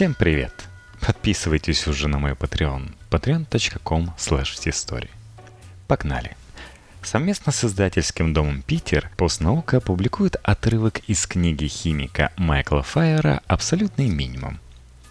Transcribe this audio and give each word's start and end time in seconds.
Всем 0.00 0.14
привет! 0.14 0.54
Подписывайтесь 1.06 1.86
уже 1.86 2.08
на 2.08 2.18
мой 2.18 2.32
Patreon 2.32 2.94
patreon.com 3.10 4.14
slash 4.16 5.06
Погнали! 5.86 6.38
Совместно 7.02 7.52
с 7.52 7.64
издательским 7.64 8.32
домом 8.32 8.62
«Питер» 8.62 9.10
«Постнаука» 9.18 9.76
опубликует 9.76 10.36
отрывок 10.42 11.00
из 11.00 11.26
книги 11.26 11.66
химика 11.66 12.32
Майкла 12.38 12.82
Файера 12.82 13.42
«Абсолютный 13.46 14.08
минимум. 14.08 14.58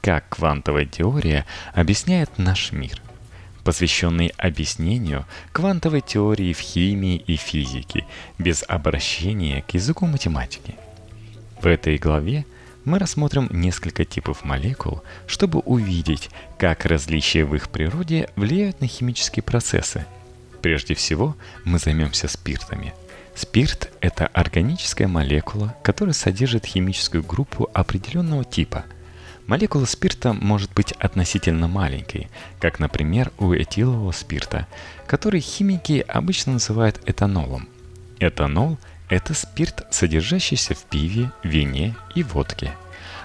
Как 0.02 0.28
квантовая 0.30 0.88
теория 0.88 1.46
объясняет 1.76 2.40
наш 2.40 2.72
мир», 2.72 3.00
посвященный 3.64 4.34
объяснению 4.38 5.28
квантовой 5.52 6.02
теории 6.02 6.52
в 6.52 6.60
химии 6.62 7.18
и 7.18 7.36
физике 7.36 8.08
без 8.40 8.66
обращения 8.68 9.62
к 9.62 9.76
языку 9.76 10.08
математики. 10.08 10.74
В 11.62 11.68
этой 11.68 12.00
главе 12.00 12.44
мы 12.90 13.00
рассмотрим 13.00 13.48
несколько 13.52 14.04
типов 14.04 14.44
молекул, 14.44 15.04
чтобы 15.28 15.60
увидеть, 15.60 16.30
как 16.58 16.86
различия 16.86 17.46
в 17.46 17.56
их 17.56 17.70
природе 17.70 18.30
влияют 18.36 18.82
на 18.82 18.88
химические 18.88 19.44
процессы– 19.44 20.06
Прежде 20.62 20.94
всего, 20.94 21.36
мы 21.64 21.80
займемся 21.80 22.28
спиртами. 22.28 22.94
Спирт– 23.36 23.92
это 24.02 24.28
органическая 24.28 25.08
молекула, 25.08 25.76
которая 25.84 26.14
содержит 26.14 26.66
химическую 26.66 27.24
группу 27.24 27.70
определенного 27.74 28.44
типа. 28.44 28.84
Молекула 29.48 29.86
спирта 29.86 30.34
может 30.34 30.74
быть 30.74 30.92
относительно 30.94 31.68
маленькой, 31.68 32.28
как, 32.60 32.80
например, 32.80 33.32
у 33.40 33.54
этилового 33.54 34.12
спирта, 34.12 34.68
который 35.08 35.40
химики 35.40 36.04
обычно 36.08 36.54
называют 36.54 37.02
этанолом. 37.06 37.70
Этанол– 38.20 38.78
это 39.10 39.34
спирт, 39.34 39.88
содержащийся 39.92 40.76
в 40.76 40.84
пиве, 40.86 41.32
вине 41.44 41.96
и 42.16 42.24
водке. 42.24 42.72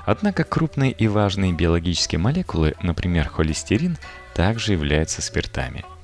Однако 0.07 0.45
крупные 0.45 0.93
и 0.93 1.09
важные 1.09 1.53
биологические 1.53 2.19
молекулы, 2.19 2.75
например, 2.83 3.29
холестерин, 3.29 3.97
также 4.35 4.73
являются 4.73 5.23
спиртами– 5.23 5.85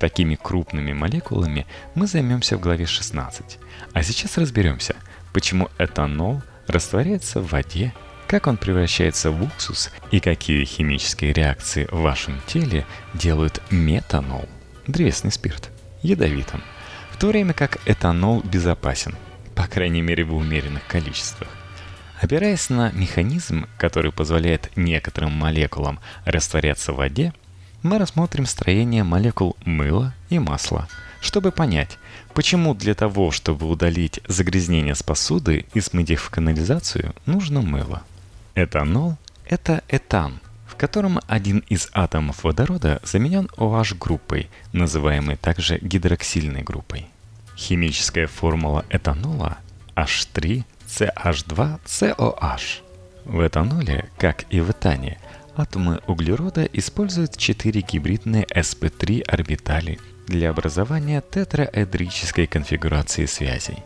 Такими 0.00 0.34
крупными 0.34 0.94
молекулами 0.94 1.66
мы 1.94 2.06
займемся 2.06 2.56
в 2.56 2.60
главе 2.60 2.86
16. 2.86 3.58
А 3.92 4.02
сейчас 4.02 4.38
разберемся, 4.38 4.96
почему 5.34 5.68
этанол 5.78 6.40
растворяется 6.66 7.42
в 7.42 7.50
воде, 7.50 7.92
как 8.26 8.46
он 8.46 8.56
превращается 8.56 9.30
в 9.30 9.42
уксус 9.42 9.90
и 10.10 10.18
какие 10.18 10.64
химические 10.64 11.34
реакции 11.34 11.86
в 11.92 12.00
вашем 12.00 12.40
теле 12.46 12.86
делают 13.12 13.60
метанол, 13.70 14.48
древесный 14.86 15.32
спирт, 15.32 15.68
ядовитым, 16.00 16.62
в 17.10 17.18
то 17.18 17.26
время 17.26 17.52
как 17.52 17.78
этанол 17.84 18.40
безопасен, 18.40 19.14
по 19.60 19.66
крайней 19.66 20.00
мере 20.00 20.24
в 20.24 20.34
умеренных 20.34 20.86
количествах. 20.86 21.50
Опираясь 22.18 22.70
на 22.70 22.92
механизм, 22.92 23.66
который 23.76 24.10
позволяет 24.10 24.74
некоторым 24.74 25.32
молекулам 25.32 26.00
растворяться 26.24 26.94
в 26.94 26.96
воде, 26.96 27.34
мы 27.82 27.98
рассмотрим 27.98 28.46
строение 28.46 29.04
молекул 29.04 29.58
мыла 29.66 30.14
и 30.30 30.38
масла, 30.38 30.88
чтобы 31.20 31.52
понять, 31.52 31.98
почему 32.32 32.74
для 32.74 32.94
того, 32.94 33.32
чтобы 33.32 33.68
удалить 33.68 34.20
загрязнение 34.26 34.94
с 34.94 35.02
посуды 35.02 35.66
и 35.74 35.80
смыть 35.82 36.08
их 36.08 36.22
в 36.22 36.30
канализацию, 36.30 37.14
нужно 37.26 37.60
мыло. 37.60 38.02
Этанол– 38.54 39.18
это 39.44 39.82
этан, 39.88 40.40
в 40.66 40.76
котором 40.76 41.20
один 41.26 41.58
из 41.68 41.90
атомов 41.92 42.44
водорода 42.44 42.98
заменен 43.02 43.50
OH-группой, 43.58 44.48
называемой 44.72 45.36
также 45.36 45.78
гидроксильной 45.82 46.62
группой. 46.62 47.10
Химическая 47.60 48.26
формула 48.26 48.84
этанола 48.90 49.58
H3CH2COH. 49.94 52.62
В 53.26 53.46
этаноле, 53.46 54.10
как 54.18 54.46
и 54.50 54.60
в 54.60 54.70
этане– 54.70 55.20
Атомы 55.60 56.00
углерода 56.06 56.64
используют 56.64 57.36
четыре 57.36 57.82
гибридные 57.82 58.44
sp3 58.44 59.22
орбитали 59.22 59.98
для 60.26 60.48
образования 60.48 61.22
тетраэдрической 61.28 62.46
конфигурации 62.46 63.26
связей. 63.26 63.76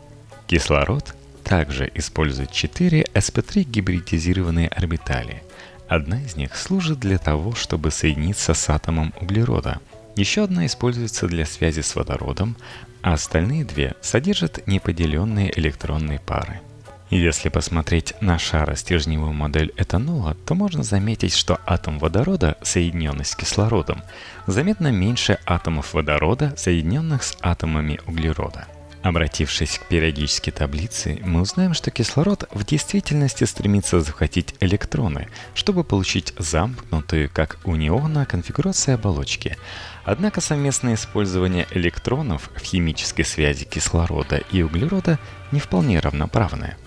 Кислород 0.47 1.13
также 1.43 1.91
использует 1.93 2.51
4 2.51 3.07
sp3 3.13 3.63
гибридизированные 3.63 4.69
орбитали. 4.69 5.43
Одна 5.89 6.21
из 6.21 6.37
них 6.37 6.55
служит 6.55 6.99
для 6.99 7.17
того, 7.17 7.55
чтобы 7.55 7.91
соединиться 7.91 8.53
с 8.53 8.69
атомом 8.69 9.13
углерода. 9.19 9.81
Еще 10.15 10.43
одна 10.43 10.65
используется 10.65 11.27
для 11.27 11.45
связи 11.45 11.81
с 11.81 11.95
водородом, 11.95 12.55
а 13.01 13.13
остальные 13.13 13.65
две 13.65 13.95
содержат 14.01 14.65
неподеленные 14.65 15.57
электронные 15.59 16.19
пары. 16.19 16.61
Если 17.09 17.49
посмотреть 17.49 18.13
на 18.19 18.39
шаростержневую 18.39 19.31
модель 19.31 19.71
этанола, 19.77 20.35
то 20.45 20.55
можно 20.55 20.83
заметить, 20.83 21.35
что 21.35 21.59
атом 21.65 21.99
водорода, 21.99 22.57
соединенный 22.63 23.25
с 23.25 23.35
кислородом, 23.35 24.01
заметно 24.47 24.91
меньше 24.91 25.37
атомов 25.45 25.93
водорода, 25.93 26.55
соединенных 26.57 27.23
с 27.23 27.37
атомами 27.41 27.99
углерода. 28.07 28.67
Обратившись 29.05 29.77
к 29.77 29.85
периодической 29.87 30.51
таблице, 30.51 31.19
мы 31.23 31.41
узнаем, 31.41 31.75
что 31.75 31.91
кислород 31.91 32.49
в 32.51 32.65
действительности 32.65 33.43
стремится 33.43 34.01
захватить 34.01 34.55
электроны, 34.61 35.27
чтобы 35.53 35.83
получить 35.83 36.33
замкнутую, 36.39 37.29
как 37.31 37.59
у 37.65 37.75
неона, 37.75 38.25
конфигурацию 38.25 38.95
оболочки. 38.95 39.57
Однако 40.05 40.39
совместное 40.39 40.93
использование 40.93 41.67
электронов 41.71 42.51
в 42.55 42.63
химической 42.63 43.23
связи 43.23 43.65
кислорода 43.65 44.37
и 44.51 44.61
углерода 44.61 45.17
не 45.51 45.59
вполне 45.59 45.99
равноправное. 45.99 46.77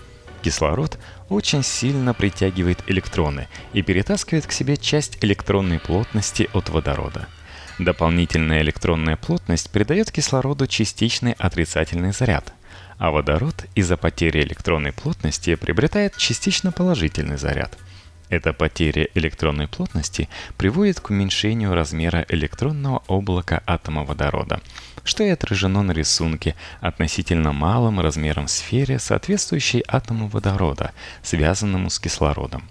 Кислород 0.41 0.97
очень 1.27 1.63
сильно 1.63 2.13
притягивает 2.13 2.81
электроны 2.87 3.49
и 3.73 3.81
перетаскивает 3.81 4.47
к 4.47 4.53
себе 4.53 4.77
часть 4.77 5.17
электронной 5.21 5.79
плотности 5.79 6.49
от 6.53 6.69
водорода. 6.69 7.27
Дополнительная 7.77 8.61
электронная 8.61 9.17
плотность 9.17 9.69
придает 9.69 10.11
кислороду 10.11 10.65
частичный 10.65 11.33
отрицательный 11.33 12.13
заряд, 12.13 12.53
а 12.97 13.11
водород 13.11 13.65
из-за 13.75 13.97
потери 13.97 14.41
электронной 14.41 14.93
плотности 14.93 15.55
приобретает 15.55 16.15
частично 16.15 16.71
положительный 16.71 17.37
заряд. 17.37 17.77
Эта 18.29 18.53
потеря 18.53 19.07
электронной 19.15 19.67
плотности 19.67 20.29
приводит 20.57 20.99
к 20.99 21.09
уменьшению 21.09 21.73
размера 21.73 22.25
электронного 22.29 23.03
облака 23.07 23.63
атома 23.65 24.03
водорода– 24.03 24.61
что 25.03 25.23
и 25.23 25.29
отражено 25.29 25.81
на 25.81 25.91
рисунке 25.91 26.55
относительно 26.81 27.51
малым 27.51 27.99
размером 27.99 28.47
сфере, 28.47 28.99
соответствующей 28.99 29.83
атому 29.87 30.27
водорода, 30.27 30.91
связанному 31.23 31.89
с 31.89 31.99
кислородом. 31.99 32.63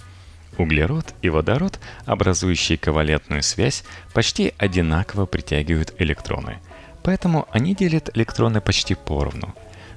Углерод 0.57 1.15
и 1.23 1.29
водород, 1.29 1.79
образующие 2.05 2.79
ковалентную 2.79 3.43
связь, 3.43 3.85
почти 4.13 4.55
одинаково 4.59 5.27
притягивают 5.27 5.95
электроны, 5.99 6.59
поэтому 7.03 7.47
они 7.53 7.75
делят 7.75 8.11
электроны 8.17 8.61
почти 8.61 8.95
поровну. 8.95 9.55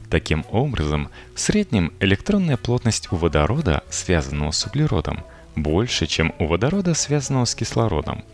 Таким 0.10 0.46
образом, 0.52 1.10
в 1.36 1.40
среднем 1.40 1.94
электронная 2.00 2.58
плотность 2.58 3.12
у 3.12 3.16
водорода, 3.16 3.84
связанного 3.90 4.52
с 4.52 4.66
углеродом, 4.66 5.24
больше, 5.56 6.08
чем 6.08 6.34
у 6.40 6.48
водорода, 6.48 6.94
связанного 6.94 7.46
с 7.46 7.56
кислородом– 7.56 8.24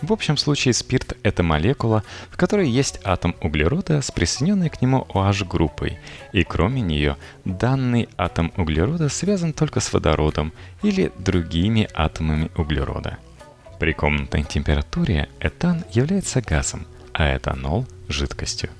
в 0.00 0.12
общем 0.12 0.36
случае 0.36 0.74
спирт– 0.74 1.16
это 1.24 1.42
молекула, 1.42 2.04
в 2.30 2.36
которой 2.36 2.68
есть 2.68 3.00
атом 3.02 3.34
углерода 3.40 4.00
с 4.00 4.12
присоединенной 4.12 4.70
к 4.70 4.80
нему 4.80 5.06
OH-группой, 5.08 5.98
и 6.32 6.44
кроме 6.44 6.82
нее 6.82 7.16
данный 7.44 8.08
атом 8.16 8.52
углерода 8.56 9.08
связан 9.08 9.52
только 9.52 9.80
с 9.80 9.92
водородом 9.92 10.52
или 10.82 11.10
другими 11.18 11.88
атомами 11.94 12.48
углерода. 12.56 13.18
При 13.80 13.92
комнатной 13.92 14.44
температуре 14.44 15.28
этан 15.40 15.84
является 15.90 16.42
газом, 16.42 16.86
а 17.12 17.36
этанол– 17.36 17.86
жидкостью. 18.08 18.70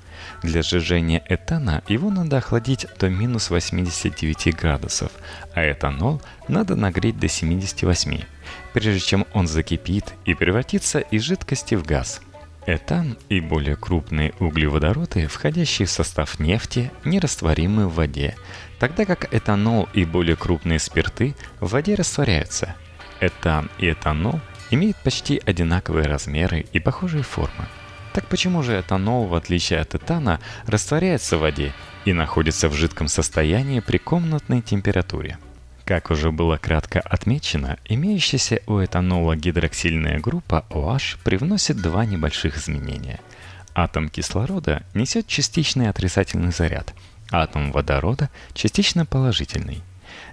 Для 0.43 0.61
сжижения 0.61 1.23
этана 1.27 1.83
его 1.87 2.09
надо 2.09 2.37
охладить 2.37 2.87
до 2.99 3.09
минус 3.09 3.49
89 3.49 4.55
градусов, 4.55 5.11
а 5.53 5.69
этанол 5.69 6.21
надо 6.47 6.75
нагреть 6.75 7.19
до 7.19 7.27
78, 7.27 8.21
прежде 8.73 8.99
чем 8.99 9.25
он 9.33 9.47
закипит 9.47 10.13
и 10.25 10.33
превратится 10.33 10.99
из 10.99 11.23
жидкости 11.23 11.75
в 11.75 11.85
газ. 11.85 12.21
Этан 12.65 13.17
и 13.29 13.39
более 13.39 13.75
крупные 13.75 14.33
углеводороды, 14.39 15.27
входящие 15.27 15.87
в 15.87 15.91
состав 15.91 16.39
нефти, 16.39 16.91
нерастворимы 17.03 17.87
в 17.87 17.95
воде, 17.95 18.35
тогда 18.79 19.05
как 19.05 19.33
этанол 19.33 19.87
и 19.93 20.05
более 20.05 20.35
крупные 20.35 20.79
спирты 20.79 21.35
в 21.59 21.71
воде 21.71 21.95
растворяются. 21.95 22.75
Этан 23.21 23.69
и 23.79 23.89
этанол 23.91 24.39
имеют 24.71 24.97
почти 24.97 25.41
одинаковые 25.43 26.05
размеры 26.05 26.65
и 26.71 26.79
похожие 26.79 27.23
формы. 27.23 27.65
Так 28.13 28.25
почему 28.27 28.63
же 28.63 28.79
этанол, 28.79 29.27
в 29.27 29.35
отличие 29.35 29.79
от 29.79 29.93
этана, 29.95 30.39
растворяется 30.65 31.37
в 31.37 31.41
воде 31.41 31.73
и 32.05 32.13
находится 32.13 32.67
в 32.67 32.73
жидком 32.73 33.07
состоянии 33.07 33.81
при 33.81 33.97
комнатной 33.97 34.61
температуре? 34.61 35.37
Как 35.85 36.11
уже 36.11 36.31
было 36.31 36.57
кратко 36.57 36.99
отмечено, 36.99 37.77
имеющаяся 37.85 38.61
у 38.67 38.83
этанола 38.83 39.35
гидроксильная 39.35 40.19
группа 40.19 40.65
OH 40.69 41.17
привносит 41.23 41.81
два 41.81 42.05
небольших 42.05 42.57
изменения. 42.57 43.19
Атом 43.75 44.09
кислорода 44.09 44.83
несет 44.93 45.27
частичный 45.27 45.89
отрицательный 45.89 46.51
заряд, 46.51 46.93
атом 47.31 47.71
водорода– 47.71 48.29
частично 48.53 49.05
положительный. 49.05 49.81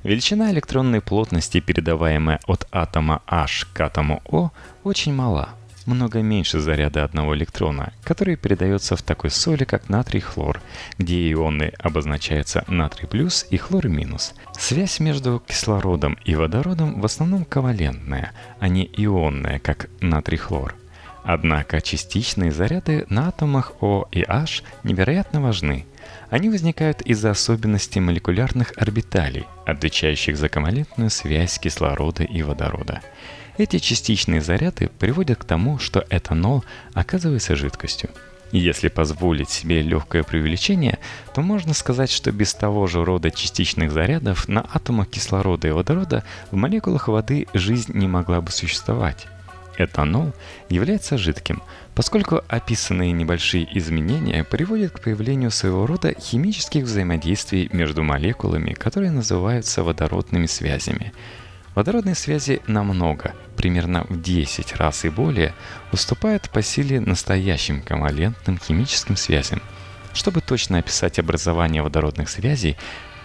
Величина 0.02 0.50
электронной 0.50 1.00
плотности, 1.00 1.60
передаваемая 1.60 2.40
от 2.46 2.66
атома 2.70 3.22
H 3.26 3.66
к 3.72 3.80
атому 3.80 4.22
O, 4.26 4.50
очень 4.82 5.14
мала– 5.14 5.50
много 5.86 6.20
меньше 6.22 6.60
заряда 6.60 7.04
одного 7.04 7.34
электрона, 7.34 7.92
который 8.04 8.36
передается 8.36 8.96
в 8.96 9.02
такой 9.02 9.30
соли, 9.30 9.64
как 9.64 9.88
натрий-хлор, 9.88 10.60
где 10.98 11.32
ионы 11.32 11.72
обозначаются 11.78 12.64
натрий 12.68 13.06
плюс 13.06 13.46
и 13.50 13.56
хлор 13.56 13.88
минус. 13.88 14.34
Связь 14.58 15.00
между 15.00 15.42
кислородом 15.46 16.18
и 16.24 16.34
водородом 16.34 17.00
в 17.00 17.04
основном 17.04 17.44
ковалентная, 17.44 18.32
а 18.58 18.68
не 18.68 18.84
ионная, 18.96 19.58
как 19.58 19.88
натрий-хлор. 20.00 20.74
Однако 21.26 21.80
частичные 21.80 22.52
заряды 22.52 23.04
на 23.08 23.28
атомах 23.28 23.72
О 23.80 24.06
и 24.12 24.22
H 24.22 24.62
невероятно 24.84 25.40
важны. 25.40 25.84
Они 26.30 26.48
возникают 26.48 27.02
из-за 27.02 27.30
особенностей 27.30 27.98
молекулярных 27.98 28.72
орбиталей, 28.76 29.44
отвечающих 29.66 30.36
за 30.36 30.48
ковалентную 30.48 31.10
связь 31.10 31.58
кислорода 31.58 32.22
и 32.22 32.42
водорода. 32.42 33.00
Эти 33.58 33.78
частичные 33.78 34.42
заряды 34.42 34.90
приводят 34.98 35.38
к 35.38 35.44
тому, 35.44 35.78
что 35.78 36.04
этанол 36.10 36.62
оказывается 36.92 37.56
жидкостью. 37.56 38.10
Если 38.52 38.88
позволить 38.88 39.48
себе 39.48 39.82
легкое 39.82 40.22
преувеличение, 40.22 40.98
то 41.34 41.40
можно 41.40 41.72
сказать, 41.72 42.10
что 42.10 42.30
без 42.32 42.54
того 42.54 42.86
же 42.86 43.04
рода 43.04 43.30
частичных 43.30 43.90
зарядов 43.90 44.46
на 44.46 44.64
атомах 44.72 45.08
кислорода 45.08 45.68
и 45.68 45.72
водорода 45.72 46.22
в 46.50 46.56
молекулах 46.56 47.08
воды 47.08 47.46
жизнь 47.54 47.92
не 47.94 48.06
могла 48.06 48.40
бы 48.40 48.50
существовать. 48.52 49.26
Этанол 49.78 50.32
является 50.68 51.18
жидким, 51.18 51.62
поскольку 51.94 52.42
описанные 52.48 53.12
небольшие 53.12 53.66
изменения 53.78 54.44
приводят 54.44 54.92
к 54.92 55.00
появлению 55.00 55.50
своего 55.50 55.86
рода 55.86 56.14
химических 56.18 56.84
взаимодействий 56.84 57.68
между 57.72 58.02
молекулами, 58.02 58.74
которые 58.74 59.10
называются 59.10 59.82
водородными 59.82 60.46
связями– 60.46 61.14
Водородные 61.76 62.14
связи 62.14 62.62
намного, 62.66 63.34
примерно 63.54 64.06
в 64.08 64.22
10 64.22 64.76
раз 64.76 65.04
и 65.04 65.10
более, 65.10 65.52
уступают 65.92 66.48
по 66.48 66.62
силе 66.62 67.00
настоящим 67.00 67.82
ковалентным 67.82 68.58
химическим 68.58 69.14
связям. 69.14 69.60
Чтобы 70.14 70.40
точно 70.40 70.78
описать 70.78 71.18
образование 71.18 71.82
водородных 71.82 72.30
связей, 72.30 72.78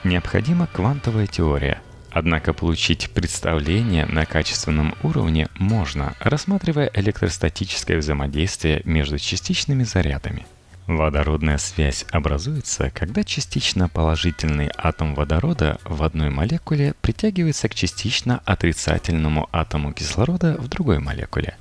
необходима 0.03 0.68
квантовая 0.68 1.27
теория. 1.27 1.81
Однако 2.12 2.51
получить 2.51 3.09
представление 3.12 4.06
на 4.06 4.25
качественном 4.25 4.95
уровне 5.01 5.47
можно, 5.57 6.13
рассматривая 6.19 6.92
электростатическое 6.94 8.00
взаимодействие 8.00 8.81
между 8.83 9.18
частичными 9.18 9.83
зарядами. 9.83 10.45
Водородная 10.88 11.57
связь 11.57 12.06
образуется, 12.12 12.89
когда 12.89 13.24
частично 13.24 13.88
положительный 13.88 14.72
атом 14.75 15.13
водорода 15.13 15.78
в 15.86 16.01
одной 16.04 16.31
молекуле 16.31 16.95
притягивается 17.01 17.69
к 17.69 17.75
частично 17.75 18.42
отрицательному 18.45 19.48
атому 19.51 19.94
кислорода 19.94 20.57
в 20.57 20.68
другой 20.68 21.00
молекуле. 21.00 21.56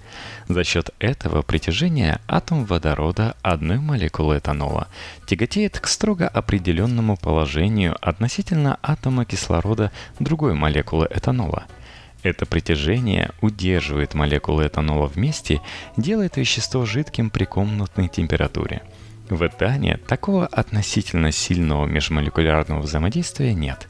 За 0.49 0.65
счет 0.65 0.91
этого 0.99 1.43
притяжения 1.43 2.21
атом 2.27 2.65
водорода 2.65 3.37
одной 3.43 3.79
молекулы 3.79 4.39
этанола 4.39 4.89
тяготеет 5.27 5.79
к 5.79 5.87
строго 5.87 6.27
определенному 6.27 7.17
положению 7.17 7.97
относительно 8.01 8.79
атома 8.83 9.27
кислорода 9.27 9.93
другой 10.19 10.55
молекулы 10.55 11.07
этанола– 11.11 11.67
это 12.23 12.47
притяжение 12.47 13.31
удерживает 13.41 14.15
молекулы 14.15 14.67
этанола 14.67 15.07
вместе, 15.07 15.61
делает 15.97 16.37
вещество 16.37 16.85
жидким 16.87 17.31
при 17.31 17.45
комнатной 17.45 18.09
температуре– 18.09 18.83
в 19.31 19.47
этане 19.47 19.97
такого 20.09 20.47
относительно 20.47 21.31
сильного 21.31 21.87
межмолекулярного 21.87 22.81
взаимодействия 22.81 23.55
нет. 23.55 23.89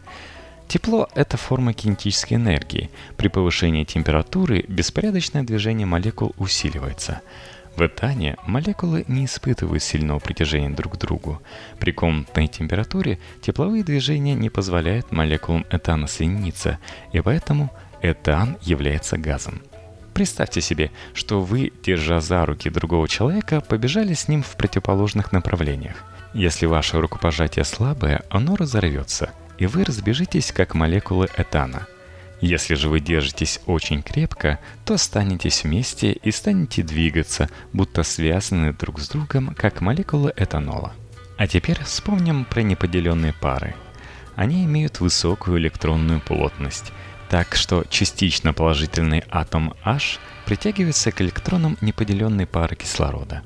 Тепло– 0.69 1.09
это 1.15 1.39
форма 1.39 1.73
кинетической 1.73 2.37
энергии. 2.37 2.91
При 3.17 3.29
повышении 3.29 3.85
температуры 3.85 4.67
беспорядочное 4.69 5.43
движение 5.43 5.87
молекул 5.87 6.35
усиливается. 6.37 7.23
В 7.75 7.87
этане 7.87 8.37
молекулы 8.47 9.07
не 9.09 9.25
испытывают 9.25 9.83
сильного 9.83 10.19
притяжения 10.19 10.69
друг 10.69 10.97
к 10.97 10.99
другу. 10.99 11.41
При 11.79 11.93
комнатной 11.93 12.47
температуре 12.47 13.19
тепловые 13.41 13.83
движения 13.83 14.35
не 14.35 14.51
позволяют 14.51 15.11
молекулам 15.11 15.65
этана 15.71 16.07
соединиться, 16.07 16.79
и 17.15 17.21
поэтому 17.23 17.73
этан 18.03 18.57
является 18.63 19.17
газом. 19.19 19.63
Представьте 20.15 20.61
себе, 20.61 20.91
что 21.15 21.41
вы, 21.41 21.73
держа 21.83 22.21
за 22.21 22.45
руки 22.45 22.69
другого 22.69 23.09
человека, 23.09 23.61
побежали 23.61 24.15
с 24.15 24.29
ним 24.29 24.43
в 24.43 24.57
противоположных 24.57 25.33
направлениях. 25.33 25.97
Если 26.35 26.67
ваше 26.67 27.01
рукопожатие 27.01 27.65
слабое, 27.65 28.23
оно 28.29 28.57
разорвется, 28.57 29.31
и 29.59 29.67
вы 29.67 29.85
разбежитесь, 29.85 30.53
как 30.53 30.75
молекулы 30.75 31.29
этана. 31.37 31.87
Если 32.41 32.75
же 32.75 32.89
вы 32.89 33.01
держитесь 33.01 33.61
очень 33.67 34.03
крепко, 34.03 34.59
то 34.85 34.95
останетесь 34.95 35.65
вместе 35.65 36.13
и 36.13 36.31
станете 36.31 36.83
двигаться, 36.83 37.49
будто 37.73 38.03
связаны 38.03 38.73
друг 38.73 39.01
с 39.01 39.09
другом, 39.09 39.55
как 39.55 39.81
молекулы 39.81 40.33
этанола. 40.37 40.93
А 41.37 41.47
теперь 41.47 41.83
вспомним 41.85 42.45
про 42.45 42.61
неподеленные 42.61 43.33
пары. 43.33 43.75
Они 44.37 44.65
имеют 44.65 45.01
высокую 45.01 45.59
электронную 45.59 46.21
плотность– 46.21 46.93
так 47.31 47.55
что 47.55 47.85
частично 47.89 48.53
положительный 48.53 49.23
атом 49.31 49.75
H 49.85 50.19
притягивается 50.47 51.13
к 51.13 51.23
электронам 51.23 51.79
неподеленной 51.81 52.45
пары 52.45 52.75
кислорода. 52.75 53.43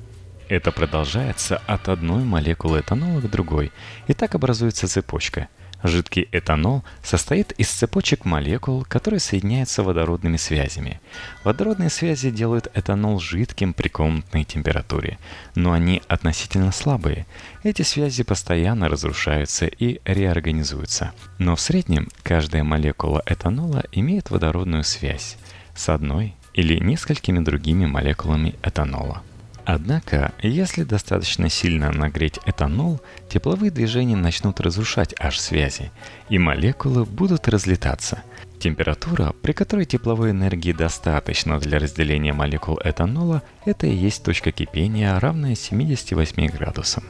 Это 0.49 0.71
продолжается 0.71 1.61
от 1.67 1.87
одной 1.87 2.23
молекулы 2.23 2.79
этанола 2.79 3.21
к 3.21 3.29
другой, 3.29 3.71
и 4.07 4.13
так 4.13 4.33
образуется 4.35 4.87
цепочка– 4.87 5.47
Жидкий 5.87 6.27
этанол 6.31 6.83
состоит 7.03 7.51
из 7.51 7.69
цепочек 7.69 8.25
молекул, 8.25 8.83
которые 8.85 9.19
соединяются 9.19 9.83
водородными 9.83 10.37
связями. 10.37 10.99
Водородные 11.43 11.91
связи 11.91 12.31
делают 12.31 12.71
этанол 12.73 13.19
жидким 13.19 13.71
при 13.71 13.87
комнатной 13.89 14.45
температуре, 14.45 15.19
но 15.53 15.73
они 15.73 16.01
относительно 16.07 16.71
слабые. 16.71 17.27
Эти 17.61 17.83
связи 17.83 18.23
постоянно 18.23 18.89
разрушаются 18.89 19.67
и 19.67 19.99
реорганизуются. 20.05 21.13
Но 21.37 21.55
в 21.55 21.61
среднем 21.61 22.09
каждая 22.23 22.63
молекула 22.63 23.21
этанола 23.27 23.83
имеет 23.91 24.31
водородную 24.31 24.83
связь 24.83 25.37
с 25.75 25.89
одной 25.89 26.33
или 26.55 26.79
несколькими 26.83 27.39
другими 27.39 27.85
молекулами 27.85 28.55
этанола. 28.63 29.21
Однако, 29.65 30.31
если 30.43 30.83
достаточно 30.83 31.49
сильно 31.49 31.91
нагреть 31.91 32.39
этанол, 32.45 33.01
тепловые 33.29 33.71
движения 33.71 34.15
начнут 34.15 34.59
разрушать 34.61 35.15
H-связи, 35.19 35.91
и 36.29 36.37
молекулы 36.37 37.03
будут 37.03 37.47
разлетаться. 37.47 38.21
Температура, 38.59 39.33
при 39.41 39.53
которой 39.53 39.85
тепловой 39.85 40.31
энергии 40.31 40.71
достаточно 40.71 41.59
для 41.59 41.79
разделения 41.79 42.31
молекул 42.31 42.79
этанола, 42.83 43.41
это 43.65 43.87
и 43.87 43.95
есть 43.95 44.23
точка 44.23 44.51
кипения, 44.51 45.19
равная 45.19 45.55
78 45.55 46.47
градусам. 46.47 47.03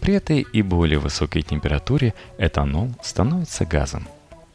При 0.00 0.14
этой 0.14 0.42
и 0.42 0.60
более 0.60 0.98
высокой 0.98 1.40
температуре 1.40 2.12
этанол 2.38 2.90
становится 3.02 3.64
газом. 3.64 4.06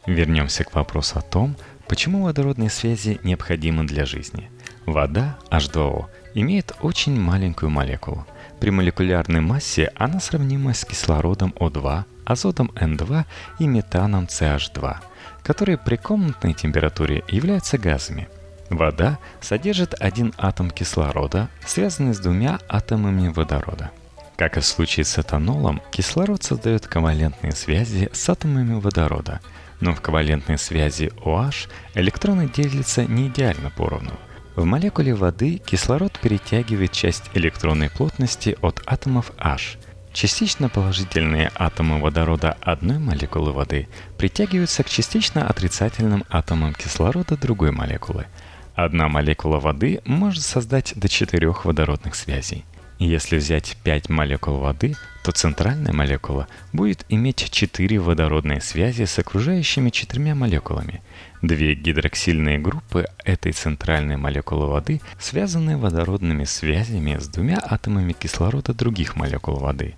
Вернемся 0.06 0.62
к 0.62 0.74
вопросу 0.74 1.18
о 1.18 1.22
том, 1.22 1.56
почему 1.88 2.22
водородные 2.22 2.70
связи 2.70 3.18
необходимы 3.24 3.84
для 3.84 4.06
жизни. 4.06 4.50
Вода, 4.86 5.36
H2O, 5.50 6.06
имеет 6.34 6.72
очень 6.80 7.18
маленькую 7.18 7.70
молекулу. 7.70 8.26
При 8.60 8.70
молекулярной 8.70 9.40
массе 9.40 9.90
она 9.96 10.20
сравнима 10.20 10.74
с 10.74 10.84
кислородом 10.84 11.54
О2, 11.58 12.04
азотом 12.24 12.70
N2 12.74 13.24
и 13.58 13.66
метаном 13.66 14.26
CH2, 14.26 14.96
которые 15.42 15.78
при 15.78 15.96
комнатной 15.96 16.54
температуре 16.54 17.24
являются 17.28 17.78
газами. 17.78 18.28
Вода 18.68 19.18
содержит 19.40 19.94
один 19.98 20.32
атом 20.38 20.70
кислорода, 20.70 21.48
связанный 21.66 22.14
с 22.14 22.20
двумя 22.20 22.60
атомами 22.68 23.28
водорода. 23.28 23.90
Как 24.36 24.56
и 24.56 24.60
в 24.60 24.66
случае 24.66 25.04
с 25.04 25.18
этанолом, 25.18 25.82
кислород 25.90 26.42
создает 26.44 26.86
ковалентные 26.86 27.52
связи 27.52 28.08
с 28.12 28.28
атомами 28.28 28.78
водорода, 28.78 29.40
но 29.80 29.94
в 29.94 30.00
ковалентной 30.00 30.56
связи 30.56 31.10
OH 31.24 31.68
электроны 31.94 32.48
делятся 32.48 33.04
не 33.04 33.26
идеально 33.28 33.70
поровну– 33.70 34.12
в 34.60 34.66
молекуле 34.66 35.14
воды 35.14 35.56
кислород 35.56 36.18
перетягивает 36.20 36.92
часть 36.92 37.30
электронной 37.32 37.88
плотности 37.88 38.58
от 38.60 38.82
атомов 38.84 39.32
H. 39.38 39.78
Частично 40.12 40.68
положительные 40.68 41.50
атомы 41.54 41.98
водорода 41.98 42.58
одной 42.60 42.98
молекулы 42.98 43.52
воды 43.52 43.88
притягиваются 44.18 44.82
к 44.82 44.90
частично 44.90 45.48
отрицательным 45.48 46.24
атомам 46.28 46.74
кислорода 46.74 47.38
другой 47.38 47.70
молекулы. 47.70 48.26
Одна 48.74 49.08
молекула 49.08 49.60
воды 49.60 50.02
может 50.04 50.42
создать 50.42 50.92
до 50.94 51.08
четырех 51.08 51.64
водородных 51.64 52.14
связей. 52.14 52.66
Если 52.98 53.38
взять 53.38 53.78
5 53.82 54.10
молекул 54.10 54.58
воды, 54.58 54.94
то 55.24 55.32
центральная 55.32 55.94
молекула 55.94 56.48
будет 56.74 57.06
иметь 57.08 57.50
4 57.50 57.98
водородные 57.98 58.60
связи 58.60 59.04
с 59.04 59.18
окружающими 59.18 59.88
четырьмя 59.88 60.34
молекулами. 60.34 61.00
Две 61.42 61.74
гидроксильные 61.74 62.58
группы 62.58 63.06
этой 63.24 63.52
центральной 63.52 64.18
молекулы 64.18 64.66
воды 64.66 65.00
связаны 65.18 65.78
водородными 65.78 66.44
связями 66.44 67.16
с 67.18 67.28
двумя 67.28 67.58
атомами 67.62 68.12
кислорода 68.12 68.74
других 68.74 69.16
молекул 69.16 69.56
воды. 69.56 69.94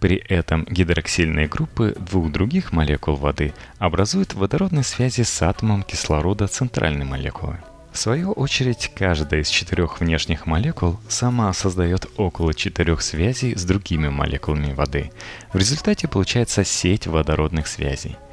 При 0.00 0.16
этом 0.16 0.64
гидроксильные 0.64 1.48
группы 1.48 1.94
двух 1.98 2.32
других 2.32 2.72
молекул 2.72 3.16
воды 3.16 3.52
образуют 3.78 4.32
водородные 4.32 4.82
связи 4.82 5.20
с 5.20 5.42
атомом 5.42 5.82
кислорода 5.82 6.46
центральной 6.46 7.04
молекулы. 7.04 7.58
В 7.92 7.98
свою 7.98 8.32
очередь, 8.32 8.90
каждая 8.94 9.42
из 9.42 9.48
четырех 9.48 10.00
внешних 10.00 10.46
молекул 10.46 10.98
сама 11.08 11.52
создает 11.52 12.06
около 12.16 12.54
четырех 12.54 13.02
связей 13.02 13.54
с 13.54 13.64
другими 13.64 14.08
молекулами 14.08 14.72
воды. 14.72 15.10
В 15.52 15.58
результате 15.58 16.08
получается 16.08 16.64
сеть 16.64 17.06
водородных 17.06 17.66
связей– 17.66 18.16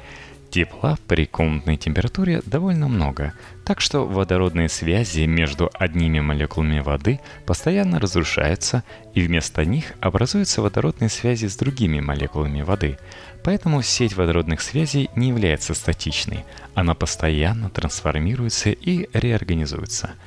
Тепла 0.50 0.96
при 1.06 1.26
комнатной 1.26 1.76
температуре 1.76 2.40
довольно 2.46 2.88
много, 2.88 3.34
так 3.66 3.82
что 3.82 4.06
водородные 4.06 4.70
связи 4.70 5.26
между 5.26 5.70
одними 5.74 6.20
молекулами 6.20 6.80
воды 6.80 7.20
постоянно 7.44 8.00
разрушаются, 8.00 8.82
и 9.14 9.20
вместо 9.20 9.66
них 9.66 9.92
образуются 10.00 10.62
водородные 10.62 11.10
связи 11.10 11.46
с 11.46 11.56
другими 11.56 12.00
молекулами 12.00 12.62
воды. 12.62 12.98
Поэтому 13.44 13.82
сеть 13.82 14.16
водородных 14.16 14.62
связей 14.62 15.10
не 15.14 15.28
является 15.28 15.74
статичной, 15.74 16.44
она 16.74 16.94
постоянно 16.94 17.68
трансформируется 17.68 18.70
и 18.70 19.08
реорганизуется– 19.12 20.12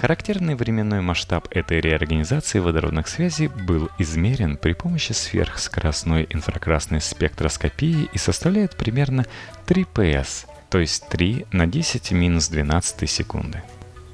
Характерный 0.00 0.56
временной 0.56 1.00
масштаб 1.00 1.48
этой 1.50 1.80
реорганизации 1.80 2.58
водородных 2.58 3.08
связей 3.08 3.48
был 3.48 3.88
измерен 3.98 4.58
при 4.58 4.74
помощи 4.74 5.12
сверхскоростной 5.12 6.26
инфракрасной 6.28 7.00
спектроскопии 7.00 8.10
и 8.12 8.18
составляет 8.18 8.76
примерно 8.76 9.24
3 9.64 9.86
ps, 9.94 10.46
то 10.68 10.80
есть 10.80 11.08
3 11.08 11.46
на 11.50 11.66
10 11.66 12.10
минус 12.10 12.48
12 12.48 13.08
секунды. 13.08 13.62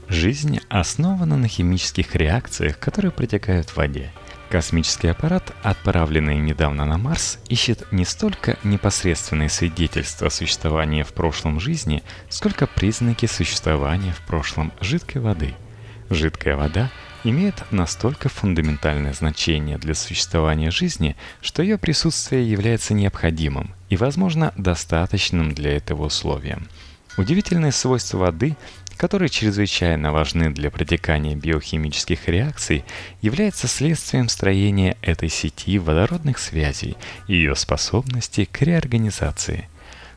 Жизнь 0.07 0.61
основана 0.69 1.37
на 1.37 1.49
химических 1.49 2.15
реакциях, 2.15 2.79
которые 2.79 3.11
протекают 3.11 3.71
в 3.71 3.77
воде. 3.77 4.12
Космический 4.51 5.09
аппарат, 5.09 5.53
отправленный 5.65 6.37
недавно 6.37 6.85
на 6.85 6.97
Марс, 6.97 7.41
ищет 7.49 7.91
не 7.91 8.05
столько 8.05 8.57
непосредственные 8.62 9.49
свидетельства 9.49 10.29
существования 10.29 11.03
в 11.03 11.12
прошлом 11.12 11.59
жизни, 11.59 12.05
сколько 12.29 12.69
признаки 12.69 13.27
существования 13.27 14.12
в 14.12 14.21
прошлом 14.29 14.73
жидкой 14.81 15.23
воды– 15.23 15.55
Жидкая 16.12 16.57
вода 16.57 16.90
имеет 17.25 17.54
настолько 17.71 18.28
фундаментальное 18.28 19.14
значение 19.14 19.78
для 19.78 19.95
существования 19.95 20.71
жизни, 20.71 21.16
что 21.40 21.62
ее 21.62 21.78
присутствие 21.78 22.50
является 22.50 22.92
необходимым 22.92 23.75
и, 23.88 23.97
возможно, 23.97 24.52
достаточным 24.59 25.54
для 25.54 25.75
этого 25.75 26.07
условием. 26.07 26.69
Удивительные 27.16 27.73
свойства 27.73 28.19
воды, 28.19 28.57
которые 28.99 29.31
чрезвычайно 29.31 30.12
важны 30.12 30.50
для 30.50 30.71
протекания 30.71 31.35
биохимических 31.35 32.28
реакций, 32.28 32.85
является 33.23 33.66
следствием 33.66 34.28
строения 34.28 34.99
этой 35.00 35.31
сети 35.31 35.78
водородных 35.78 36.38
связей 36.38 36.97
и 37.26 37.35
ее 37.37 37.57
способности 37.57 38.45
к 38.45 38.61
реорганизации. 38.61 39.66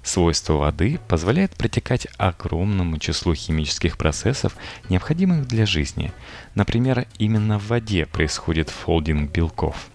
Свойство 0.06 0.54
воды 0.54 1.00
позволяет 1.08 1.56
протекать 1.56 2.08
огромному 2.18 3.00
числу 3.00 3.34
химических 3.34 3.98
процессов, 3.98 4.56
необходимых 4.88 5.48
для 5.48 5.66
жизни. 5.66 6.14
Например, 6.54 7.08
именно 7.18 7.58
в 7.58 7.68
воде 7.68 8.06
происходит 8.06 8.70
фолдинг 8.70 9.32
белков. 9.32 9.90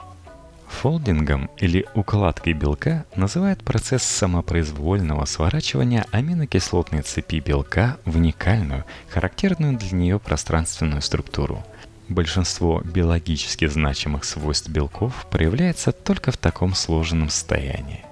Фолдингом 0.67 1.49
или 1.59 1.87
укладкой 1.95 2.55
белка 2.55 3.05
называют 3.15 3.63
процесс 3.63 4.03
самопроизвольного 4.03 5.25
сворачивания 5.27 6.05
аминокислотной 6.11 7.03
цепи 7.03 7.39
белка 7.39 7.99
в 8.05 8.17
уникальную, 8.17 8.85
характерную 9.09 9.79
для 9.79 9.97
нее 9.97 10.19
пространственную 10.19 11.03
структуру. 11.03 11.65
Большинство 12.09 12.83
биологически 12.85 13.67
значимых 13.69 14.25
свойств 14.25 14.69
белков 14.71 15.27
проявляется 15.31 15.93
только 15.93 16.33
в 16.33 16.37
таком 16.37 16.75
сложенном 16.75 17.31
состоянии. 17.31 18.10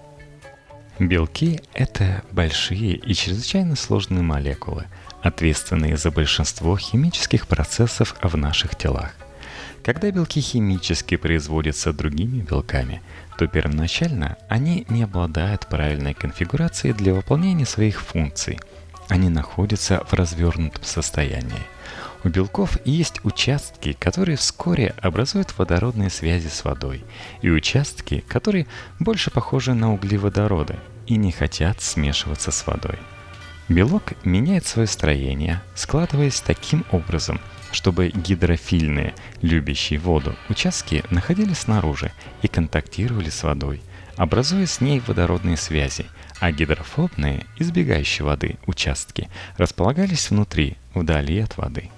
Белки– 0.98 1.60
это 1.74 2.24
большие 2.32 2.96
и 2.96 3.14
чрезвычайно 3.14 3.76
сложные 3.76 4.22
молекулы, 4.22 4.86
ответственные 5.22 5.96
за 5.96 6.10
большинство 6.10 6.76
химических 6.76 7.46
процессов 7.46 8.16
в 8.20 8.36
наших 8.36 8.74
телах. 8.74 9.14
Когда 9.84 10.10
белки 10.10 10.40
химически 10.40 11.16
производятся 11.16 11.92
другими 11.92 12.40
белками, 12.40 13.00
то 13.38 13.46
первоначально 13.46 14.36
они 14.48 14.86
не 14.88 15.04
обладают 15.04 15.68
правильной 15.68 16.14
конфигурацией 16.14 16.94
для 16.94 17.14
выполнения 17.14 17.64
своих 17.64 18.00
функций. 18.00 18.58
Они 19.08 19.28
находятся 19.28 20.04
в 20.04 20.14
развернутом 20.14 20.82
состоянии– 20.82 21.62
у 22.24 22.28
белков 22.28 22.78
есть 22.84 23.24
участки, 23.24 23.92
которые 23.92 24.36
вскоре 24.36 24.94
образуют 25.00 25.56
водородные 25.56 26.10
связи 26.10 26.48
с 26.48 26.64
водой, 26.64 27.04
и 27.42 27.50
участки, 27.50 28.24
которые 28.26 28.66
больше 28.98 29.30
похожи 29.30 29.74
на 29.74 29.92
углеводороды 29.92 30.76
и 31.06 31.16
не 31.16 31.30
хотят 31.30 31.80
смешиваться 31.80 32.50
с 32.50 32.66
водой. 32.66 32.98
Белок 33.68 34.14
меняет 34.24 34.66
свое 34.66 34.88
строение, 34.88 35.62
складываясь 35.74 36.40
таким 36.40 36.84
образом, 36.90 37.40
чтобы 37.70 38.08
гидрофильные, 38.08 39.14
любящие 39.42 39.98
воду, 39.98 40.34
участки 40.48 41.04
находились 41.10 41.58
снаружи 41.58 42.12
и 42.42 42.48
контактировали 42.48 43.28
с 43.28 43.42
водой, 43.42 43.82
образуя 44.16 44.66
с 44.66 44.80
ней 44.80 45.00
водородные 45.06 45.56
связи, 45.56 46.06
а 46.40 46.50
гидрофобные, 46.50 47.46
избегающие 47.58 48.24
воды, 48.24 48.56
участки 48.66 49.28
располагались 49.56 50.30
внутри, 50.30 50.76
вдали 50.94 51.38
от 51.40 51.56
воды. 51.58 51.90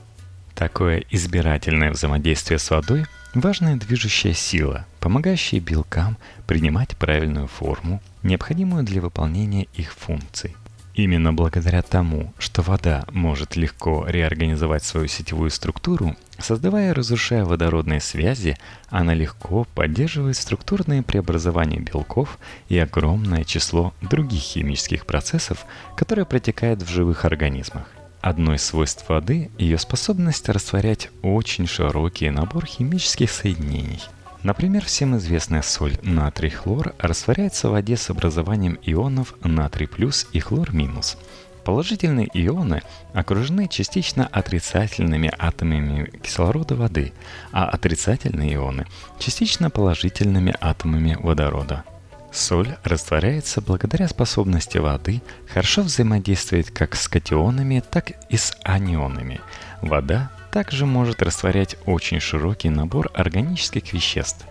Такое 0.54 1.04
избирательное 1.11 1.90
взаимодействие 1.90 2.59
с 2.59 2.71
водой– 2.71 3.07
важная 3.35 3.76
движущая 3.76 4.35
сила, 4.35 4.87
помогающая 5.00 5.61
белкам 5.61 6.16
принимать 6.47 6.97
правильную 6.97 7.47
форму, 7.47 8.02
необходимую 8.23 8.85
для 8.85 9.00
выполнения 9.00 9.69
их 9.75 9.92
функций. 9.92 10.57
Именно 10.95 11.33
благодаря 11.33 11.83
тому, 11.83 12.35
что 12.38 12.62
вода 12.62 13.04
может 13.11 13.57
легко 13.57 14.04
реорганизовать 14.09 14.83
свою 14.83 15.07
сетевую 15.07 15.50
структуру, 15.50 16.16
создавая 16.38 16.90
и 16.90 16.92
разрушая 16.92 17.45
водородные 17.45 18.00
связи, 18.00 18.59
она 18.88 19.14
легко 19.14 19.66
поддерживает 19.75 20.37
структурные 20.37 21.02
преобразования 21.02 21.78
белков 21.78 22.38
и 22.69 22.76
огромное 22.76 23.45
число 23.45 23.95
других 24.02 24.42
химических 24.42 25.07
процессов, 25.07 25.64
которые 25.97 26.26
протекают 26.26 26.83
в 26.83 26.88
живых 26.90 27.25
организмах. 27.25 27.87
Одно 28.21 28.55
из 28.55 28.62
свойств 28.62 29.09
воды– 29.09 29.50
ее 29.59 29.79
способность 29.79 30.49
растворять 30.50 31.09
очень 31.23 31.67
широкий 31.67 32.29
набор 32.29 32.67
химических 32.67 33.31
соединений. 33.31 34.03
Например, 34.43 34.85
всем 34.85 35.17
известная 35.17 35.62
соль 35.62 35.97
натрий-хлор 36.03 36.95
растворяется 36.99 37.69
в 37.69 37.73
воде 37.73 37.97
с 37.97 38.11
образованием 38.11 38.79
ионов 38.83 39.35
натрий 39.43 39.87
плюс 39.87 40.27
и 40.33 40.41
хлор 40.41 40.75
минус. 40.75 41.17
Положительные 41.65 42.29
ионы 42.35 42.83
окружены 43.15 43.69
частично 43.69 44.27
отрицательными 44.27 45.33
атомами 45.39 46.11
кислорода 46.23 46.75
воды, 46.75 47.12
а 47.53 47.67
отрицательные 47.71 48.55
ионы– 48.55 48.87
частично 49.19 49.71
положительными 49.71 50.55
атомами 50.61 51.17
водорода. 51.21 51.85
Соль 52.33 52.77
растворяется 52.85 53.61
благодаря 53.61 54.07
способности 54.07 54.79
воды 54.79 55.21
хорошо 55.53 55.83
взаимодействовать 55.83 56.71
как 56.71 56.95
с 56.95 57.09
катионами, 57.09 57.83
так 57.89 58.13
и 58.29 58.37
с 58.37 58.57
анионами. 58.63 59.41
Вода 59.83 60.31
также 60.53 60.87
может 60.87 61.23
растворять 61.23 61.77
очень 61.87 62.21
широкий 62.21 62.71
набор 62.71 63.11
органических 63.15 63.93
веществ. 63.93 64.47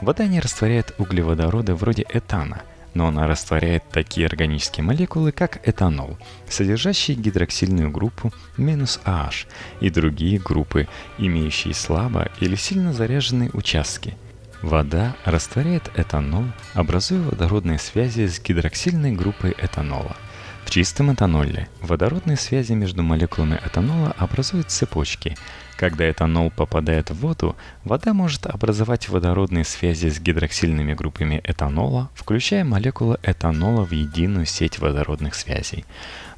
Вода 0.00 0.26
не 0.26 0.40
растворяет 0.40 0.94
углеводороды 0.98 1.74
вроде 1.74 2.04
этана, 2.08 2.62
но 2.94 3.08
она 3.08 3.26
растворяет 3.26 3.82
такие 3.90 4.26
органические 4.26 4.84
молекулы, 4.84 5.32
как 5.32 5.66
этанол, 5.68 6.16
содержащие 6.48 7.16
гидроксильную 7.16 7.90
группу 7.90 8.32
минус 8.56 9.00
AH 9.04 9.46
и 9.80 9.90
другие 9.90 10.38
группы, 10.38 10.86
имеющие 11.18 11.74
слабо 11.74 12.28
или 12.40 12.54
сильно 12.54 12.92
заряженные 12.92 13.50
участки– 13.52 14.16
Вода 14.64 15.14
растворяет 15.26 15.90
этанол, 15.94 16.46
образуя 16.72 17.20
водородные 17.20 17.78
связи 17.78 18.26
с 18.26 18.40
гидроксильной 18.40 19.12
группой 19.12 19.54
этанола. 19.58 20.16
В 20.64 20.70
чистом 20.70 21.12
этаноле 21.12 21.68
водородные 21.82 22.38
связи 22.38 22.72
между 22.72 23.02
молекулами 23.02 23.60
этанола 23.62 24.14
образуют 24.16 24.70
цепочки. 24.70 25.36
Когда 25.76 26.10
этанол 26.10 26.50
попадает 26.50 27.10
в 27.10 27.16
воду, 27.16 27.56
вода 27.84 28.14
может 28.14 28.46
образовать 28.46 29.10
водородные 29.10 29.64
связи 29.66 30.08
с 30.08 30.18
гидроксильными 30.18 30.94
группами 30.94 31.42
этанола, 31.44 32.08
включая 32.14 32.64
молекулы 32.64 33.18
этанола 33.22 33.84
в 33.84 33.92
единую 33.92 34.46
сеть 34.46 34.78
водородных 34.78 35.34
связей. 35.34 35.84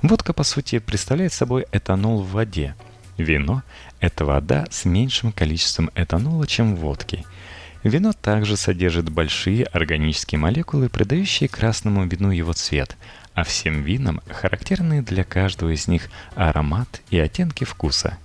Водка, 0.02 0.32
по 0.32 0.42
сути, 0.42 0.80
представляет 0.80 1.32
собой 1.32 1.64
этанол 1.70 2.22
в 2.22 2.32
воде. 2.32 2.74
Вино– 3.18 3.62
это 4.00 4.24
вода 4.24 4.66
с 4.68 4.84
меньшим 4.84 5.30
количеством 5.30 5.92
этанола, 5.94 6.48
чем 6.48 6.74
в 6.74 6.80
водке– 6.80 7.24
Вино 7.82 8.12
также 8.12 8.56
содержит 8.56 9.10
большие 9.10 9.64
органические 9.64 10.38
молекулы, 10.38 10.88
придающие 10.88 11.48
красному 11.48 12.04
вину 12.06 12.30
его 12.30 12.52
цвет, 12.52 12.96
а 13.34 13.44
всем 13.44 13.82
винам 13.82 14.20
характерны 14.28 15.02
для 15.02 15.24
каждого 15.24 15.70
из 15.70 15.86
них 15.86 16.08
аромат 16.34 17.02
и 17.10 17.18
оттенки 17.18 17.64
вкуса. 17.64 18.18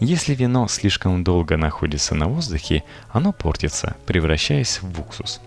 Если 0.00 0.34
вино 0.34 0.66
слишком 0.68 1.22
долго 1.22 1.56
находится 1.56 2.14
на 2.14 2.26
воздухе, 2.26 2.84
оно 3.10 3.32
портится, 3.32 3.96
превращаясь 4.06 4.80
в 4.80 5.00
уксус. 5.00 5.40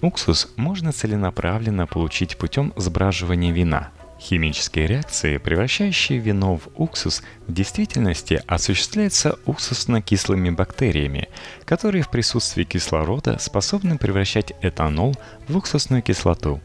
Уксус 0.00 0.52
можно 0.56 0.92
целенаправленно 0.92 1.86
получить 1.86 2.36
путем 2.36 2.72
сбраживания 2.76 3.52
вина. 3.52 3.90
Химические 4.20 4.88
реакции, 4.88 5.38
превращающие 5.38 6.18
вино 6.18 6.56
в 6.56 6.68
уксус, 6.74 7.22
в 7.46 7.52
действительности 7.52 8.42
осуществляются 8.46 9.38
уксусно-кислыми 9.46 10.50
бактериями, 10.50 11.28
которые 11.64 12.02
в 12.02 12.10
присутствии 12.10 12.64
кислорода 12.64 13.38
способны 13.38 13.96
превращать 13.96 14.52
этанол 14.60 15.14
в 15.46 15.56
уксусную 15.56 16.02
кислоту. 16.02 16.60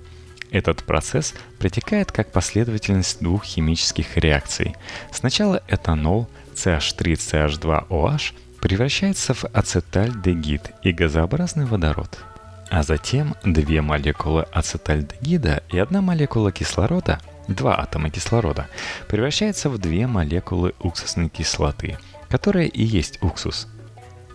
Этот 0.50 0.84
процесс 0.84 1.34
протекает 1.60 2.12
как 2.12 2.32
последовательность 2.32 3.22
двух 3.22 3.44
химических 3.44 4.18
реакций. 4.18 4.76
Сначала 5.12 5.62
этанол 5.68 6.28
CH3CH2OH 6.56 8.34
превращается 8.62 9.34
в 9.34 9.46
ацетальдегид 9.46 10.72
и 10.82 10.92
газообразный 10.92 11.66
водород– 11.66 12.18
а 12.74 12.82
затем 12.82 13.36
две 13.44 13.84
молекулы 13.84 14.48
ацетальдегида 14.52 15.62
и 15.70 15.78
одна 15.78 16.02
молекула 16.02 16.52
кислорода, 16.52 17.20
два 17.48 17.80
атома 17.80 18.10
кислорода, 18.10 18.68
превращаются 19.08 19.70
в 19.70 19.78
две 19.78 20.08
молекулы 20.08 20.74
уксусной 20.80 21.30
кислоты, 21.30 21.98
которая 22.30 22.66
и 22.66 22.84
есть 22.84 23.22
уксус. 23.22 23.68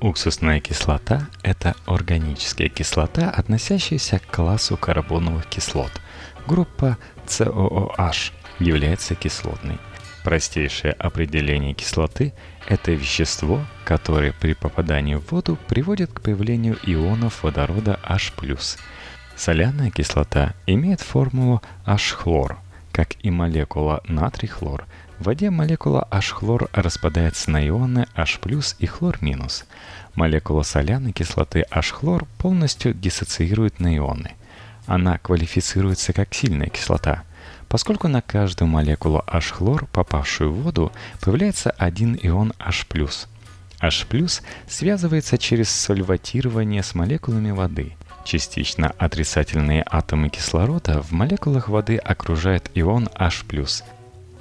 Уксусная 0.00 0.60
кислота– 0.60 1.26
это 1.42 1.74
органическая 1.84 2.68
кислота, 2.68 3.30
относящаяся 3.30 4.20
к 4.20 4.26
классу 4.30 4.76
карбоновых 4.76 5.46
кислот. 5.46 5.90
Группа 6.46 6.96
COOH 7.26 8.32
является 8.60 9.16
кислотной. 9.16 9.78
Простейшее 10.22 10.92
определение 10.92 11.74
кислоты– 11.74 12.32
это 12.68 12.92
вещество, 12.92 13.64
которое 13.84 14.32
при 14.32 14.52
попадании 14.52 15.14
в 15.14 15.32
воду 15.32 15.58
приводит 15.68 16.12
к 16.12 16.20
появлению 16.20 16.78
ионов 16.84 17.42
водорода 17.42 17.98
H+. 18.04 18.32
Соляная 19.34 19.90
кислота 19.90 20.54
имеет 20.66 21.00
формулу 21.00 21.62
H-хлор, 21.86 22.58
как 22.98 23.14
и 23.22 23.30
молекула 23.30 24.02
натрий-хлор. 24.08 24.84
В 25.20 25.26
воде 25.26 25.50
молекула 25.50 26.08
H-хлор 26.10 26.68
распадается 26.72 27.48
на 27.48 27.64
ионы 27.64 28.08
H+, 28.16 28.40
и 28.80 28.86
хлор-. 28.86 29.20
Молекула 30.16 30.64
соляной 30.64 31.12
кислоты 31.12 31.64
H-хлор 31.70 32.26
полностью 32.38 32.94
диссоциирует 32.94 33.78
на 33.78 33.96
ионы. 33.96 34.32
Она 34.88 35.16
квалифицируется 35.18 36.12
как 36.12 36.34
сильная 36.34 36.70
кислота– 36.70 37.22
поскольку 37.68 38.08
на 38.08 38.20
каждую 38.20 38.68
молекулу 38.68 39.22
H-хлор, 39.28 39.86
попавшую 39.92 40.50
в 40.50 40.62
воду, 40.62 40.90
появляется 41.20 41.70
один 41.70 42.18
ион 42.20 42.52
H+. 42.58 42.84
H+, 43.80 44.42
связывается 44.66 45.38
через 45.38 45.70
сольватирование 45.70 46.82
с 46.82 46.96
молекулами 46.96 47.52
воды. 47.52 47.94
Частично 48.28 48.90
отрицательные 48.98 49.82
атомы 49.90 50.28
кислорода 50.28 51.00
в 51.00 51.12
молекулах 51.12 51.70
воды 51.70 51.96
окружает 51.96 52.70
ион 52.74 53.08
H+, 53.18 53.42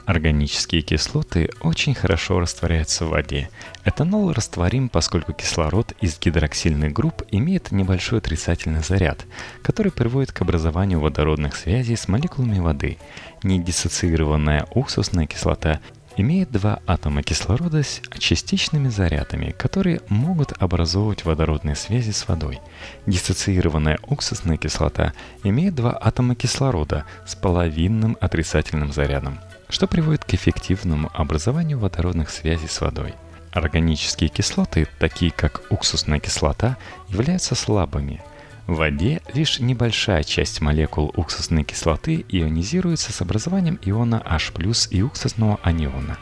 Органические 0.05 0.81
кислоты 0.81 1.49
очень 1.61 1.93
хорошо 1.93 2.41
растворяются 2.41 3.05
в 3.05 3.11
воде. 3.11 3.49
Этанол 3.85 4.33
растворим, 4.33 4.89
поскольку 4.89 5.31
кислород 5.31 5.93
из 6.01 6.19
гидроксильных 6.19 6.91
групп 6.91 7.23
имеет 7.31 7.71
небольшой 7.71 8.19
отрицательный 8.19 8.83
заряд, 8.83 9.25
который 9.61 9.93
приводит 9.93 10.33
к 10.33 10.41
образованию 10.41 10.99
водородных 10.99 11.55
связей 11.55 11.95
с 11.95 12.09
молекулами 12.09 12.59
воды. 12.59 12.97
Недиссоциированная 13.43 14.67
уксусная 14.75 15.27
кислота 15.27 15.79
имеет 16.17 16.51
два 16.51 16.79
атома 16.85 17.23
кислорода 17.23 17.83
с 17.83 18.01
частичными 18.19 18.89
зарядами, 18.89 19.51
которые 19.57 20.01
могут 20.09 20.51
образовывать 20.59 21.23
водородные 21.23 21.75
связи 21.75 22.11
с 22.11 22.27
водой. 22.27 22.59
Диссоциированная 23.05 23.99
уксусная 24.07 24.57
кислота 24.57 25.13
имеет 25.43 25.75
два 25.75 25.97
атома 25.99 26.35
кислорода 26.35 27.05
с 27.25 27.35
половинным 27.35 28.17
отрицательным 28.19 28.91
зарядом 28.91 29.39
что 29.69 29.87
приводит 29.87 30.23
к 30.23 30.33
эффективному 30.33 31.09
образованию 31.13 31.79
водородных 31.79 32.29
связей 32.29 32.67
с 32.67 32.81
водой. 32.81 33.13
Органические 33.51 34.29
кислоты, 34.29 34.87
такие 34.99 35.31
как 35.31 35.63
уксусная 35.69 36.19
кислота, 36.19 36.77
являются 37.09 37.55
слабыми. 37.55 38.21
В 38.67 38.75
воде 38.75 39.21
лишь 39.33 39.59
небольшая 39.59 40.23
часть 40.23 40.61
молекул 40.61 41.11
уксусной 41.15 41.63
кислоты 41.63 42.25
ионизируется 42.29 43.11
с 43.11 43.21
образованием 43.21 43.79
иона 43.81 44.21
H+, 44.25 44.51
и 44.91 45.01
уксусного 45.01 45.59
аниона. 45.63 46.17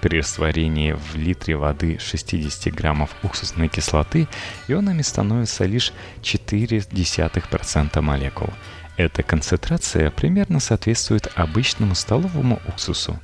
При 0.00 0.18
растворении 0.20 0.92
в 0.92 1.16
литре 1.16 1.56
воды 1.56 1.98
60 1.98 2.72
граммов 2.72 3.10
уксусной 3.22 3.68
кислоты 3.68 4.28
ионами 4.68 5.02
становится 5.02 5.66
лишь 5.66 5.92
0,4% 6.22 8.00
молекул– 8.00 8.48
эта 8.98 9.22
концентрация 9.22 10.10
примерно 10.10 10.58
соответствует 10.58 11.28
обычному 11.36 11.94
столовому 11.94 12.60
уксусу. 12.66 13.20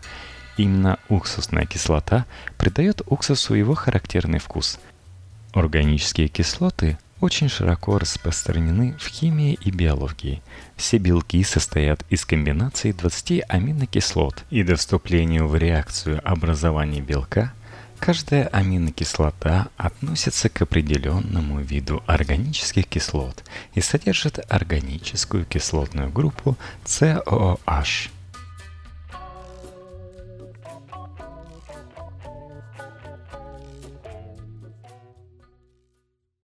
Именно 0.56 1.00
уксусная 1.08 1.66
кислота 1.66 2.26
придает 2.56 3.02
уксусу 3.06 3.54
его 3.54 3.74
характерный 3.74 4.38
вкус. 4.38 4.78
Органические 5.52 6.28
кислоты 6.28 6.96
очень 7.24 7.48
широко 7.48 7.98
распространены 7.98 8.94
в 9.00 9.08
химии 9.08 9.58
и 9.64 9.70
биологии. 9.70 10.42
Все 10.76 10.98
белки 10.98 11.42
состоят 11.42 12.04
из 12.10 12.26
комбинации 12.26 12.92
20 12.92 13.44
аминокислот, 13.48 14.44
и 14.50 14.62
до 14.62 14.76
вступления 14.76 15.42
в 15.42 15.56
реакцию 15.56 16.20
образования 16.22 17.00
белка– 17.00 17.52
Каждая 18.00 18.48
аминокислота 18.48 19.68
относится 19.78 20.50
к 20.50 20.60
определенному 20.60 21.60
виду 21.60 22.02
органических 22.06 22.86
кислот 22.86 23.42
и 23.72 23.80
содержит 23.80 24.44
органическую 24.52 25.46
кислотную 25.46 26.10
группу 26.10 26.58
COOH. 26.84 28.10